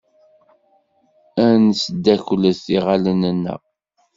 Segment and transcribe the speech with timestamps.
[1.47, 3.61] Ad nesdakklet iɣallen-nneɣ.